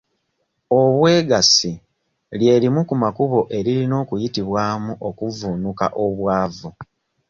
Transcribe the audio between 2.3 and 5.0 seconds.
lye limu ku makubo eriyina okuyitibwamu